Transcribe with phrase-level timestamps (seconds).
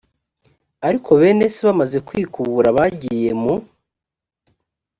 [0.87, 3.53] ariko bene se bamaze kwikubura bagiye mu